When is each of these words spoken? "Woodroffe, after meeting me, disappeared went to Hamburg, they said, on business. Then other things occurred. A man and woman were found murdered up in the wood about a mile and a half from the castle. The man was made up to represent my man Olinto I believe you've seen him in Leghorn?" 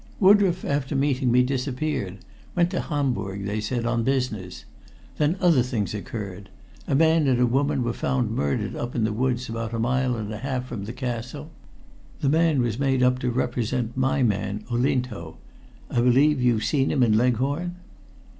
"Woodroffe, 0.19 0.65
after 0.65 0.95
meeting 0.95 1.31
me, 1.31 1.43
disappeared 1.43 2.17
went 2.55 2.71
to 2.71 2.79
Hamburg, 2.81 3.45
they 3.45 3.61
said, 3.61 3.85
on 3.85 4.03
business. 4.03 4.65
Then 5.19 5.37
other 5.39 5.61
things 5.61 5.93
occurred. 5.93 6.49
A 6.87 6.95
man 6.95 7.27
and 7.27 7.51
woman 7.51 7.83
were 7.83 7.93
found 7.93 8.31
murdered 8.31 8.75
up 8.75 8.95
in 8.95 9.03
the 9.03 9.13
wood 9.13 9.39
about 9.47 9.75
a 9.75 9.79
mile 9.79 10.15
and 10.15 10.33
a 10.33 10.39
half 10.39 10.65
from 10.65 10.85
the 10.85 10.91
castle. 10.93 11.51
The 12.19 12.29
man 12.29 12.63
was 12.63 12.79
made 12.79 13.03
up 13.03 13.19
to 13.19 13.29
represent 13.29 13.95
my 13.95 14.23
man 14.23 14.63
Olinto 14.71 15.37
I 15.91 16.01
believe 16.01 16.41
you've 16.41 16.63
seen 16.65 16.89
him 16.89 17.03
in 17.03 17.15
Leghorn?" 17.15 17.75